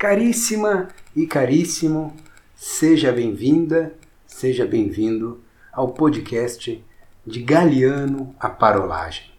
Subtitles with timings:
[0.00, 2.16] Caríssima e caríssimo,
[2.56, 3.94] seja bem-vinda,
[4.26, 6.82] seja bem-vindo ao podcast
[7.26, 9.30] de Galeano a Parolagem.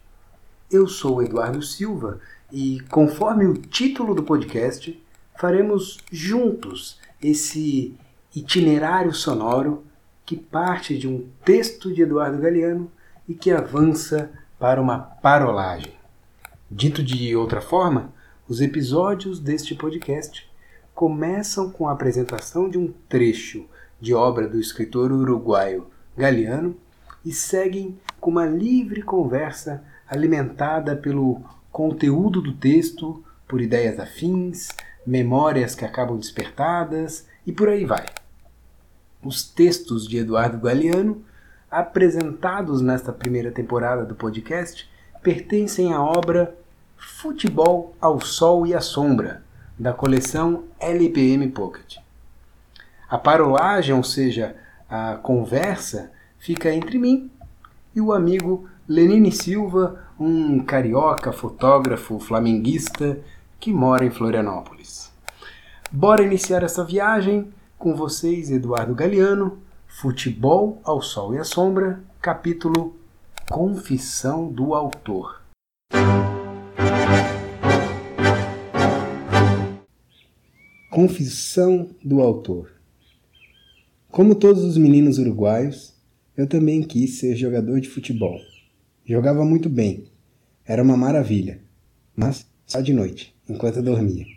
[0.69, 2.19] Eu sou Eduardo Silva
[2.51, 5.03] e, conforme o título do podcast,
[5.35, 7.97] faremos juntos esse
[8.35, 9.83] itinerário sonoro
[10.23, 12.91] que parte de um texto de Eduardo Galeano
[13.27, 15.95] e que avança para uma parolagem.
[16.69, 18.13] Dito de outra forma,
[18.47, 20.50] os episódios deste podcast
[20.93, 23.65] começam com a apresentação de um trecho
[23.99, 25.87] de obra do escritor uruguaio
[26.17, 26.75] Galeano
[27.23, 31.41] e seguem com uma livre conversa alimentada pelo
[31.71, 34.69] conteúdo do texto, por ideias afins,
[35.05, 38.05] memórias que acabam despertadas e por aí vai.
[39.23, 41.23] Os textos de Eduardo Galeano,
[41.69, 44.89] apresentados nesta primeira temporada do podcast,
[45.21, 46.55] pertencem à obra
[46.97, 49.43] Futebol ao Sol e à Sombra,
[49.81, 51.97] da coleção LPM Pocket.
[53.09, 54.55] A parolagem, ou seja,
[54.87, 57.31] a conversa, fica entre mim
[57.95, 63.17] e o amigo Lenine Silva, um carioca fotógrafo flamenguista
[63.59, 65.11] que mora em Florianópolis.
[65.91, 72.95] Bora iniciar essa viagem com vocês, Eduardo Galeano, Futebol ao Sol e à Sombra, capítulo
[73.49, 75.40] Confissão do Autor.
[81.01, 82.69] Confissão do autor.
[84.11, 85.95] Como todos os meninos uruguaios,
[86.37, 88.39] eu também quis ser jogador de futebol.
[89.03, 90.03] Jogava muito bem,
[90.63, 91.59] era uma maravilha,
[92.15, 94.27] mas só de noite, enquanto dormia.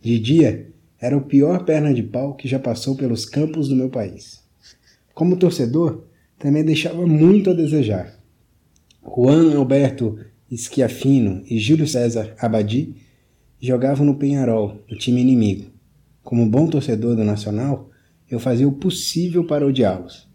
[0.00, 3.90] De dia, era o pior perna de pau que já passou pelos campos do meu
[3.90, 4.44] país.
[5.12, 6.04] Como torcedor,
[6.38, 8.16] também deixava muito a desejar.
[9.02, 10.20] Juan Alberto
[10.56, 12.94] Schiaffino e Júlio César Abadi
[13.60, 15.74] jogavam no Penharol, no time inimigo
[16.26, 17.88] como bom torcedor do Nacional,
[18.28, 20.28] eu fazia o possível para odiá-los.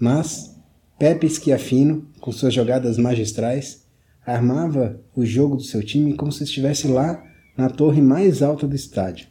[0.00, 0.58] Mas
[0.98, 3.84] Pepe Schiaffino, com suas jogadas magistrais,
[4.24, 7.22] armava o jogo do seu time como se estivesse lá
[7.58, 9.26] na torre mais alta do estádio,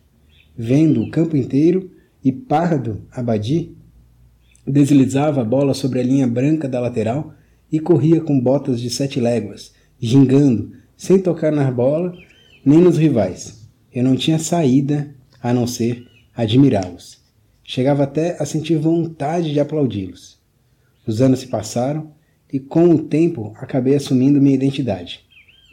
[0.55, 1.89] vendo o campo inteiro
[2.23, 3.75] e Pardo Abadi
[4.67, 7.33] deslizava a bola sobre a linha branca da lateral
[7.71, 12.13] e corria com botas de sete léguas, gingando, sem tocar na bola
[12.63, 13.67] nem nos rivais.
[13.91, 15.11] Eu não tinha saída
[15.43, 17.21] a não ser admirá-los.
[17.65, 20.39] Chegava até a sentir vontade de aplaudi-los.
[21.05, 22.11] Os anos se passaram
[22.51, 25.19] e, com o tempo, acabei assumindo minha identidade.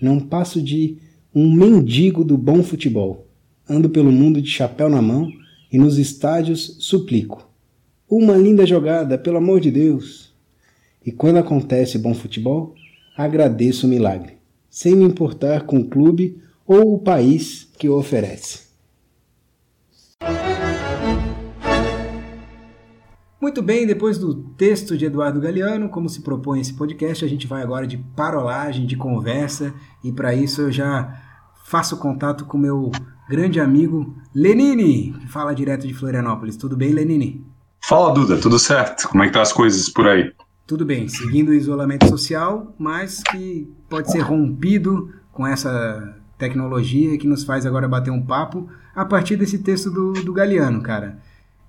[0.03, 0.99] Não passo de
[1.33, 3.29] um mendigo do bom futebol.
[3.69, 5.31] Ando pelo mundo de chapéu na mão
[5.73, 7.49] e nos estádios suplico.
[8.09, 10.35] Uma linda jogada, pelo amor de Deus!
[11.07, 12.75] E quando acontece bom futebol,
[13.17, 14.35] agradeço o milagre,
[14.69, 18.70] sem me importar com o clube ou o país que o oferece.
[23.51, 27.49] Muito bem, depois do texto de Eduardo Galeano, como se propõe esse podcast, a gente
[27.49, 29.75] vai agora de parolagem, de conversa,
[30.05, 31.21] e para isso eu já
[31.65, 32.93] faço contato com meu
[33.29, 36.57] grande amigo Lenine, que fala direto de Florianópolis.
[36.57, 37.45] Tudo bem, Lenine?
[37.83, 39.09] Fala, Duda, tudo certo?
[39.09, 40.33] Como é que tá as coisas por aí?
[40.65, 47.27] Tudo bem, seguindo o isolamento social, mas que pode ser rompido com essa tecnologia que
[47.27, 51.19] nos faz agora bater um papo a partir desse texto do, do Galeano, cara.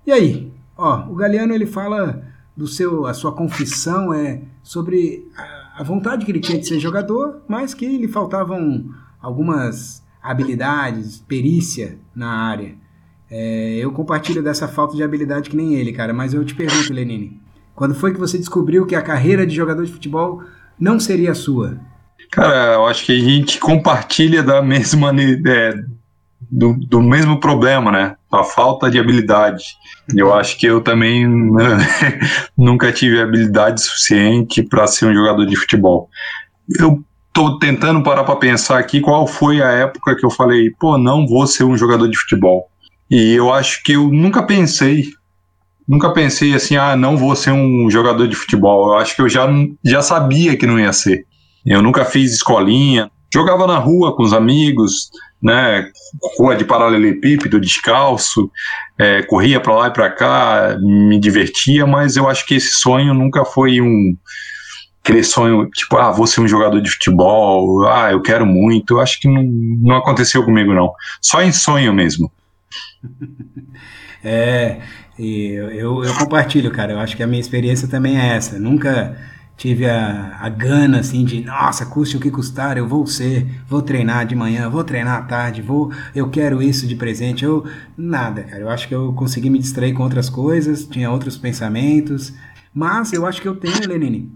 [0.06, 0.51] E aí,
[0.82, 2.24] Ó, o Galeano ele fala
[2.56, 5.30] do seu, a sua confissão é sobre
[5.76, 12.00] a, vontade que ele tinha de ser jogador, mas que lhe faltavam algumas habilidades, perícia
[12.12, 12.74] na área.
[13.30, 16.12] É, eu compartilho dessa falta de habilidade que nem ele, cara.
[16.12, 17.40] Mas eu te pergunto, Lenine,
[17.76, 20.42] quando foi que você descobriu que a carreira de jogador de futebol
[20.80, 21.78] não seria sua?
[22.32, 25.74] Cara, eu acho que a gente compartilha da mesma é,
[26.52, 28.16] do, do mesmo problema, né?
[28.30, 29.64] A falta de habilidade.
[30.14, 31.26] Eu acho que eu também
[32.56, 36.10] nunca tive habilidade suficiente para ser um jogador de futebol.
[36.78, 37.02] Eu
[37.32, 41.26] tô tentando parar para pensar aqui qual foi a época que eu falei, pô, não
[41.26, 42.68] vou ser um jogador de futebol.
[43.10, 45.06] E eu acho que eu nunca pensei,
[45.88, 48.88] nunca pensei assim, ah, não vou ser um jogador de futebol.
[48.88, 49.48] Eu acho que eu já,
[49.82, 51.24] já sabia que não ia ser.
[51.64, 55.10] Eu nunca fiz escolinha, jogava na rua com os amigos,
[55.42, 55.90] né,
[56.38, 58.50] rua de paralelepípedo, descalço,
[58.98, 63.12] é, corria para lá e para cá, me divertia, mas eu acho que esse sonho
[63.14, 64.16] nunca foi um
[65.02, 69.00] aquele sonho tipo, ah, vou ser um jogador de futebol, ah, eu quero muito.
[69.00, 72.30] Acho que não, não aconteceu comigo não, só em sonho mesmo.
[74.22, 74.80] é,
[75.18, 76.92] eu, eu, eu compartilho, cara.
[76.92, 78.60] Eu acho que a minha experiência também é essa.
[78.60, 79.16] Nunca
[79.56, 83.82] tive a, a gana assim de, nossa, custe o que custar, eu vou ser, vou
[83.82, 87.64] treinar de manhã, vou treinar à tarde, vou, eu quero isso de presente, eu
[87.96, 88.62] nada, cara.
[88.62, 92.32] Eu acho que eu consegui me distrair com outras coisas, tinha outros pensamentos,
[92.74, 94.32] mas eu acho que eu tenho, Lenine,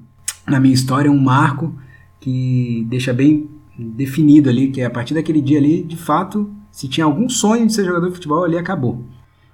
[0.46, 1.74] na minha história um marco
[2.20, 6.88] que deixa bem definido ali, que é a partir daquele dia ali, de fato, se
[6.88, 9.04] tinha algum sonho de ser jogador de futebol, ali acabou.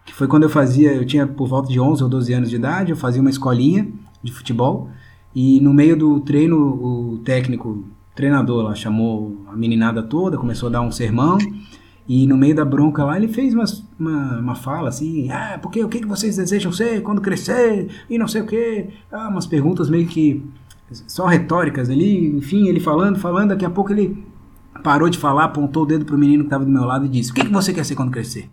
[0.05, 2.57] Que foi quando eu fazia, eu tinha por volta de 11 ou 12 anos de
[2.57, 3.89] idade, eu fazia uma escolinha
[4.23, 4.91] de futebol
[5.35, 7.85] e no meio do treino, o técnico,
[8.15, 11.39] treinador lá, chamou a meninada toda, começou a dar um sermão.
[12.09, 13.65] E no meio da bronca lá, ele fez uma,
[13.99, 17.89] uma, uma fala assim: Ah, porque o que, que vocês desejam ser quando crescer?
[18.11, 18.89] E não sei o que.
[19.11, 20.43] Ah, umas perguntas meio que
[20.91, 22.27] só retóricas ali.
[22.37, 23.51] Enfim, ele falando, falando.
[23.51, 24.27] Daqui a pouco ele
[24.83, 27.31] parou de falar, apontou o dedo pro menino que estava do meu lado e disse:
[27.31, 28.51] O que, que você quer ser quando crescer?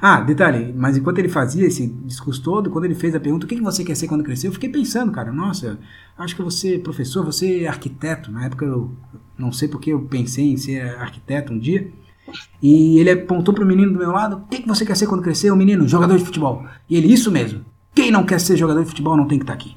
[0.00, 3.48] Ah, detalhe, mas enquanto ele fazia esse discurso todo, quando ele fez a pergunta, o
[3.48, 4.48] que você quer ser quando crescer?
[4.48, 5.78] Eu fiquei pensando, cara, nossa,
[6.16, 8.32] acho que você professor, você arquiteto.
[8.32, 8.90] Na época eu
[9.36, 11.90] não sei porque eu pensei em ser arquiteto um dia.
[12.62, 15.22] E ele apontou para o menino do meu lado, o que você quer ser quando
[15.22, 15.50] crescer?
[15.50, 16.64] O menino, jogador de futebol.
[16.88, 17.64] E ele, isso mesmo,
[17.94, 19.76] quem não quer ser jogador de futebol não tem que estar tá aqui.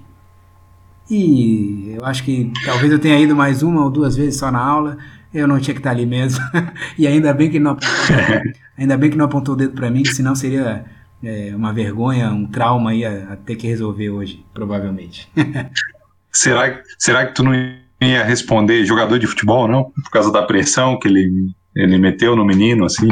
[1.10, 4.60] E eu acho que talvez eu tenha ido mais uma ou duas vezes só na
[4.60, 4.98] aula,
[5.34, 6.44] eu não tinha que estar ali mesmo.
[6.98, 10.04] e ainda bem que não apontou, ainda bem que não apontou o dedo para mim,
[10.04, 10.86] que senão seria
[11.24, 15.30] é, uma vergonha, um trauma aí a, a, ter que resolver hoje, provavelmente.
[16.32, 19.86] será, será que tu não ia responder jogador de futebol, não?
[19.86, 23.08] Por causa da pressão que ele, ele meteu no menino, assim?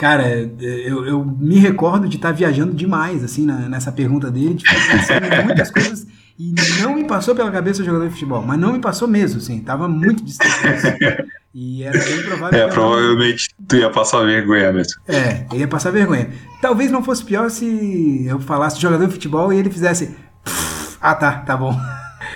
[0.00, 0.28] Cara,
[0.60, 4.98] eu, eu me recordo de estar viajando demais, assim, na, nessa pergunta dele, de estar
[4.98, 6.06] pensando em muitas coisas
[6.38, 9.38] e não me passou pela cabeça o jogador de futebol, mas não me passou mesmo,
[9.38, 10.50] assim, tava muito distante.
[11.54, 12.58] E era bem provável.
[12.58, 15.00] É, provavelmente tu ia passar vergonha mesmo.
[15.06, 16.30] É, eu ia passar vergonha.
[16.60, 20.16] Talvez não fosse pior se eu falasse jogador de futebol e ele fizesse.
[21.00, 21.76] Ah, tá, tá bom.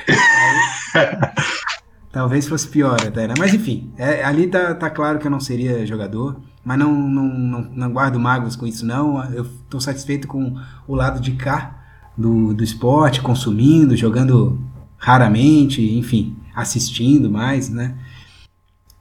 [2.12, 3.34] talvez fosse pior até, né?
[3.38, 7.28] Mas enfim, é, ali tá, tá claro que eu não seria jogador, mas não, não,
[7.28, 9.22] não, não guardo mágoas com isso, não.
[9.32, 10.56] Eu tô satisfeito com
[10.88, 11.76] o lado de cá
[12.16, 14.58] do, do esporte, consumindo, jogando
[14.96, 17.94] raramente, enfim, assistindo mais, né?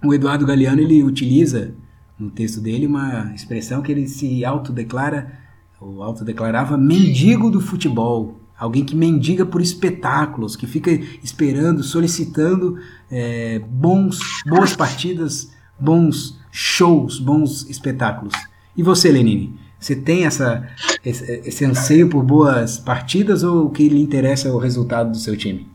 [0.05, 1.73] O Eduardo Galeano ele utiliza
[2.17, 5.33] no texto dele uma expressão que ele se autodeclara,
[5.81, 10.91] ou autodeclarava mendigo do futebol, alguém que mendiga por espetáculos, que fica
[11.23, 12.77] esperando, solicitando
[13.11, 18.33] é, bons, boas partidas, bons shows, bons espetáculos.
[18.77, 19.59] E você, Lenine?
[19.79, 20.67] Você tem essa,
[21.03, 25.17] esse, esse anseio por boas partidas ou o que lhe interessa é o resultado do
[25.17, 25.67] seu time?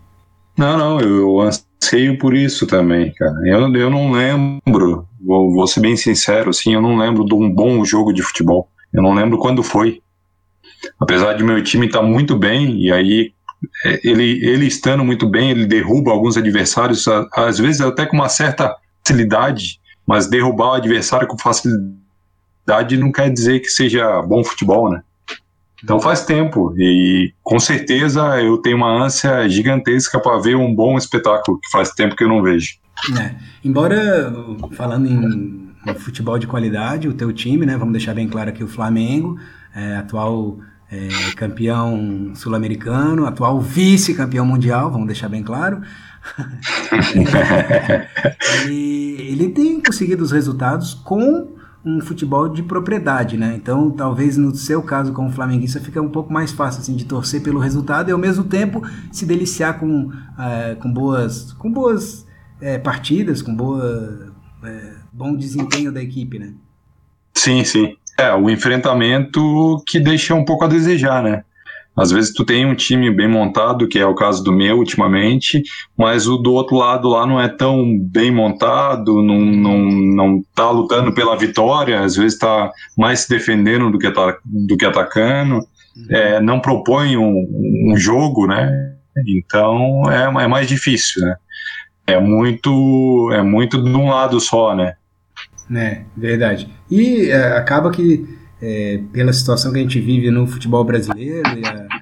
[0.57, 1.39] Não, não, eu
[1.83, 3.35] anseio por isso também, cara.
[3.45, 7.51] Eu, eu não lembro, vou, vou ser bem sincero, assim, eu não lembro de um
[7.51, 8.69] bom jogo de futebol.
[8.93, 10.03] Eu não lembro quando foi.
[10.99, 13.33] Apesar de meu time estar tá muito bem, e aí
[13.85, 18.29] é, ele, ele estando muito bem, ele derruba alguns adversários, às vezes até com uma
[18.29, 24.91] certa facilidade, mas derrubar o adversário com facilidade não quer dizer que seja bom futebol,
[24.91, 25.03] né?
[25.83, 30.97] Então faz tempo e com certeza eu tenho uma ânsia gigantesca para ver um bom
[30.97, 32.75] espetáculo que faz tempo que eu não vejo.
[33.19, 33.35] É.
[33.65, 34.33] Embora
[34.73, 37.77] falando em, futebol de qualidade, o teu time, né?
[37.77, 39.39] Vamos deixar bem claro aqui o Flamengo,
[39.75, 40.59] é, atual
[40.93, 45.81] é, campeão sul-americano, atual vice-campeão mundial, vamos deixar bem claro.
[48.65, 53.55] ele, ele tem conseguido os resultados com um futebol de propriedade, né?
[53.57, 57.43] Então, talvez no seu caso como flamenguista fica um pouco mais fácil assim de torcer
[57.43, 62.27] pelo resultado e ao mesmo tempo se deliciar com, é, com boas com boas
[62.61, 64.33] é, partidas, com boa
[64.63, 66.53] é, bom desempenho da equipe, né?
[67.35, 67.97] Sim, sim.
[68.19, 71.45] É o enfrentamento que deixa um pouco a desejar, né?
[71.97, 75.63] Às vezes tu tem um time bem montado, que é o caso do meu ultimamente,
[75.97, 80.71] mas o do outro lado lá não é tão bem montado, não, não, não tá
[80.71, 85.57] lutando pela vitória, às vezes tá mais se defendendo do que, tá, do que atacando,
[85.57, 86.07] uhum.
[86.11, 88.95] é, não propõe um, um, jogo, né?
[89.27, 91.37] Então é, é mais difícil, né?
[92.07, 94.95] É muito, é muito de um lado só, né?
[95.75, 96.69] É, verdade.
[96.91, 101.43] E é, acaba que é, pela situação que a gente vive no futebol brasileiro.
[101.67, 102.01] A,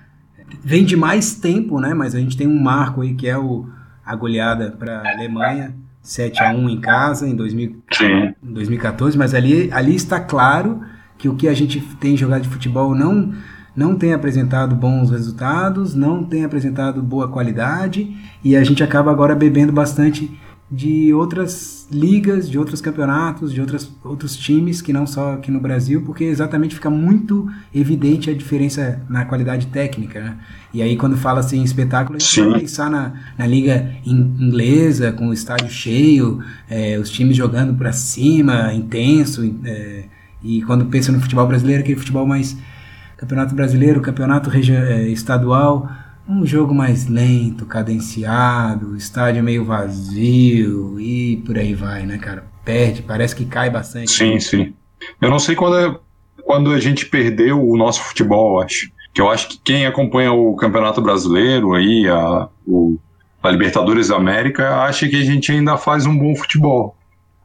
[0.62, 1.94] vem de mais tempo, né?
[1.94, 3.66] Mas a gente tem um marco aí que é o,
[4.04, 7.76] a goleada para a Alemanha, 7 a 1 em casa em 2000,
[8.42, 9.16] 2014.
[9.16, 10.80] Mas ali, ali está claro
[11.16, 13.32] que o que a gente tem jogado de futebol não
[13.76, 18.12] não tem apresentado bons resultados, não tem apresentado boa qualidade
[18.42, 20.36] e a gente acaba agora bebendo bastante
[20.68, 25.60] de outras ligas, de outros campeonatos, de outras, outros times que não só aqui no
[25.60, 30.20] Brasil, porque exatamente fica muito evidente a diferença na qualidade técnica.
[30.20, 30.36] Né?
[30.72, 35.12] E aí, quando fala assim em espetáculo, a gente vai pensar na, na liga inglesa,
[35.12, 39.54] com o estádio cheio, é, os times jogando para cima, intenso.
[39.64, 40.04] É,
[40.42, 42.56] e quando pensa no futebol brasileiro, aquele futebol mais
[43.16, 45.90] campeonato brasileiro, campeonato é, estadual
[46.28, 52.44] um jogo mais lento, cadenciado, estádio meio vazio e por aí vai, né, cara?
[52.64, 54.10] Perde, parece que cai bastante.
[54.10, 54.74] Sim, sim.
[55.20, 55.98] Eu não sei quando, é,
[56.44, 58.90] quando a gente perdeu o nosso futebol, acho.
[59.14, 62.98] Que eu acho que quem acompanha o Campeonato Brasileiro aí, a, o,
[63.42, 66.94] a Libertadores da América, acha que a gente ainda faz um bom futebol.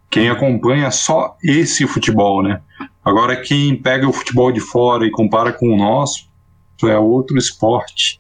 [0.10, 2.62] Quem acompanha só esse futebol, né?
[3.04, 6.28] Agora, quem pega o futebol de fora e compara com o nosso,
[6.84, 8.20] é outro esporte.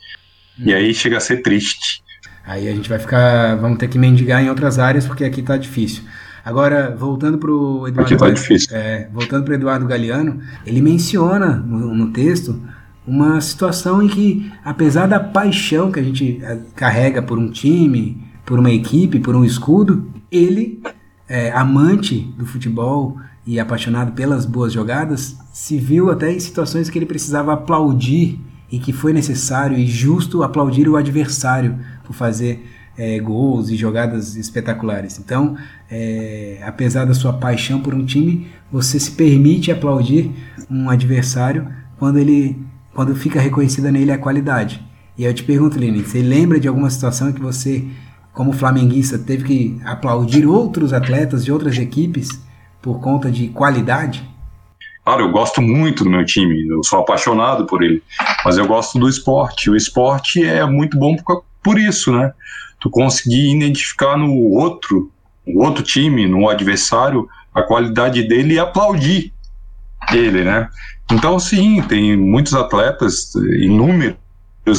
[0.57, 2.03] E aí chega a ser triste.
[2.45, 5.57] Aí a gente vai ficar, vamos ter que mendigar em outras áreas porque aqui tá
[5.57, 6.03] difícil.
[6.43, 8.75] Agora, voltando para o Eduardo, tá.
[8.75, 12.61] É, voltando para Eduardo Galeano, ele menciona no, no, texto
[13.07, 18.21] uma situação em que, apesar da paixão que a gente é, carrega por um time,
[18.45, 20.81] por uma equipe, por um escudo, ele,
[21.29, 23.17] é, amante do futebol
[23.47, 28.37] e apaixonado pelas boas jogadas, se viu até em situações que ele precisava aplaudir
[28.73, 34.35] e que foi necessário e justo aplaudir o adversário por fazer é, gols e jogadas
[34.35, 35.19] espetaculares.
[35.19, 35.55] Então,
[35.91, 40.31] é, apesar da sua paixão por um time, você se permite aplaudir
[40.71, 41.67] um adversário
[41.99, 42.57] quando ele
[42.95, 44.83] quando fica reconhecida nele a qualidade.
[45.15, 47.85] E eu te pergunto, Lini, você lembra de alguma situação que você,
[48.33, 52.27] como flamenguista, teve que aplaudir outros atletas de outras equipes
[52.81, 54.27] por conta de qualidade?
[55.03, 58.01] Claro, eu gosto muito do meu time, eu sou apaixonado por ele,
[58.45, 59.69] mas eu gosto do esporte.
[59.69, 62.31] O esporte é muito bom por, por isso, né?
[62.79, 65.11] Tu conseguir identificar no outro,
[65.45, 69.33] no outro time, no adversário, a qualidade dele e aplaudir
[70.11, 70.69] ele, né?
[71.11, 74.17] Então, sim, tem muitos atletas, inúmeros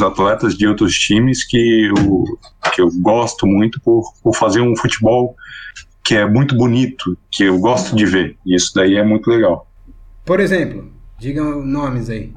[0.03, 2.39] atletas de outros times que eu,
[2.73, 5.37] que eu gosto muito por, por fazer um futebol
[6.03, 8.37] que é muito bonito, que eu gosto de ver.
[8.45, 9.67] E isso daí é muito legal.
[10.25, 12.33] Por exemplo, digam nomes aí.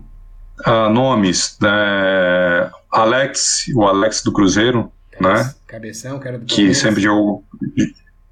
[0.65, 1.57] Ah, nomes.
[1.63, 5.53] É, Alex, o Alex do Cruzeiro, né?
[5.67, 6.77] Cabeção, que era do Palmeiras.
[6.77, 7.43] Que sempre jogou.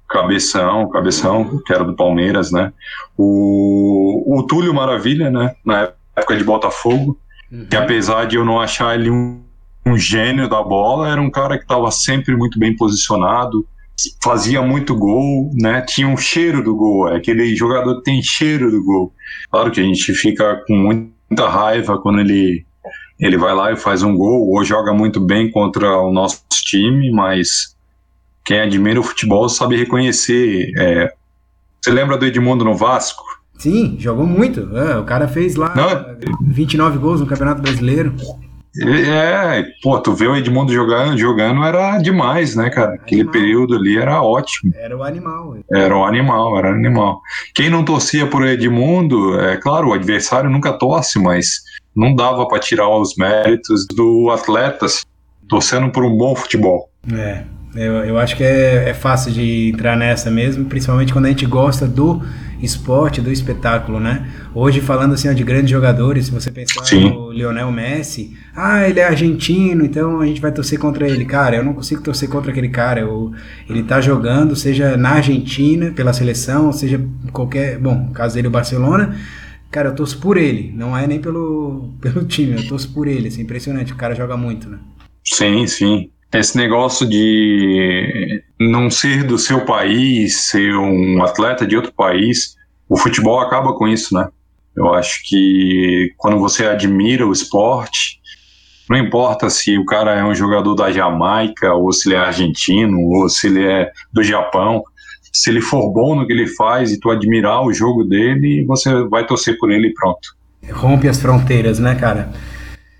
[0.08, 2.72] Cabeção, Cabeção, que era do Palmeiras, né?
[3.16, 5.54] O, o Túlio Maravilha, né?
[5.64, 7.18] Na época de Botafogo.
[7.50, 7.66] Uhum.
[7.66, 9.42] Que apesar de eu não achar ele um,
[9.84, 13.66] um gênio da bola, era um cara que estava sempre muito bem posicionado,
[14.22, 15.82] fazia muito gol, né?
[15.82, 19.12] Tinha um cheiro do gol, é aquele jogador que tem cheiro do gol.
[19.50, 22.64] Claro que a gente fica com muita raiva quando ele
[23.18, 27.10] ele vai lá e faz um gol ou joga muito bem contra o nosso time,
[27.10, 27.74] mas
[28.44, 30.70] quem admira o futebol sabe reconhecer.
[30.76, 31.12] É...
[31.80, 33.24] Você lembra do Edmundo no Vasco?
[33.58, 34.76] Sim, jogou muito.
[34.76, 38.14] É, o cara fez lá Não, 29 gols no Campeonato Brasileiro.
[38.82, 42.94] É, pô, tu vê o Edmundo jogando, jogando era demais, né, cara?
[42.94, 43.32] Aquele animal.
[43.32, 44.72] período ali era ótimo.
[44.76, 45.56] Era o animal.
[45.72, 47.20] Era o animal, era o animal.
[47.54, 51.62] Quem não torcia por Edmundo, é claro, o adversário nunca torce, mas
[51.94, 55.04] não dava para tirar os méritos do atleta assim,
[55.48, 56.90] torcendo por um bom futebol.
[57.12, 61.28] É, eu, eu acho que é, é fácil de entrar nessa mesmo, principalmente quando a
[61.28, 62.22] gente gosta do
[62.60, 64.30] esporte, do espetáculo, né?
[64.54, 67.10] Hoje, falando assim ó, de grandes jogadores, se você pensar Sim.
[67.10, 71.24] no Lionel Messi, ah, ele é argentino, então a gente vai torcer contra ele.
[71.24, 73.00] Cara, eu não consigo torcer contra aquele cara.
[73.00, 73.32] Eu,
[73.68, 77.00] ele tá jogando, seja na Argentina, pela seleção, seja
[77.32, 77.78] qualquer.
[77.78, 79.16] Bom, no caso dele, o Barcelona.
[79.70, 83.28] Cara, eu torço por ele, não é nem pelo, pelo time, eu torço por ele.
[83.28, 84.78] Assim, impressionante, o cara joga muito, né?
[85.24, 91.92] Sim, sim esse negócio de não ser do seu país, ser um atleta de outro
[91.92, 92.56] país,
[92.88, 94.28] o futebol acaba com isso, né?
[94.76, 98.20] Eu acho que quando você admira o esporte,
[98.88, 102.98] não importa se o cara é um jogador da Jamaica, ou se ele é argentino,
[103.00, 104.82] ou se ele é do Japão,
[105.32, 109.04] se ele for bom no que ele faz e tu admirar o jogo dele, você
[109.08, 110.36] vai torcer por ele e pronto.
[110.70, 112.30] Rompe as fronteiras, né, cara?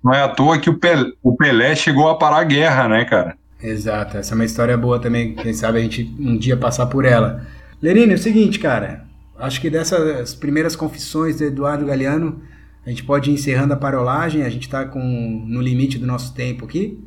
[0.07, 3.05] Não é à toa que o Pelé, o Pelé chegou a parar a guerra, né,
[3.05, 3.37] cara?
[3.61, 7.05] Exato, essa é uma história boa também, quem sabe a gente um dia passar por
[7.05, 7.45] ela.
[7.83, 9.05] Lerine, é o seguinte, cara,
[9.37, 12.41] acho que dessas primeiras confissões do Eduardo Galeano,
[12.87, 16.67] a gente pode ir encerrando a parolagem, a gente está no limite do nosso tempo
[16.67, 17.03] aqui,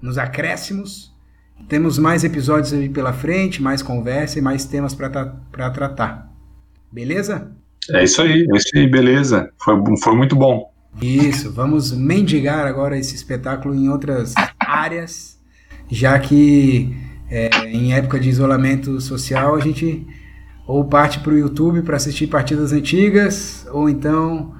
[0.00, 1.14] nos acréscimos.
[1.68, 6.32] Temos mais episódios aí pela frente, mais conversa e mais temas para tratar.
[6.90, 7.52] Beleza?
[7.90, 9.50] É isso aí, é isso aí, beleza.
[9.62, 10.70] Foi, foi muito bom.
[11.00, 15.38] Isso, vamos mendigar agora esse espetáculo em outras áreas,
[15.90, 16.94] já que
[17.30, 20.06] é, em época de isolamento social, a gente
[20.66, 24.54] ou parte para o YouTube para assistir partidas antigas, ou então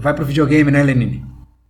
[0.00, 1.24] vai para o videogame, né, Lenine?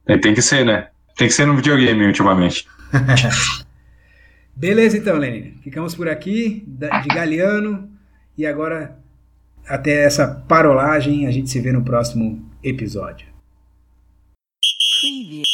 [0.07, 0.89] É, tem que ser, né?
[1.17, 2.67] Tem que ser no videogame ultimamente.
[4.57, 5.59] Beleza, então, Lenine.
[5.63, 7.91] Ficamos por aqui, de Galeano,
[8.39, 8.99] e agora
[9.67, 13.34] até essa parolagem, a gente se vê no próximo episódio.
[15.05, 15.54] Preview.